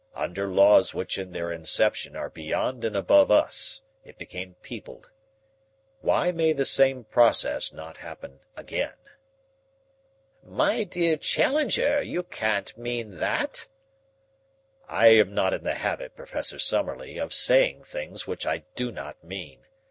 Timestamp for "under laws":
0.15-0.95